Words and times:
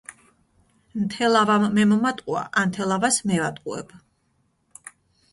ნთელავამ 1.01 1.65
მე 1.75 1.83
მომატყუა 1.91 2.41
ანთელავას 2.61 3.19
მე 3.33 3.37
ვატყუებ 3.43 3.93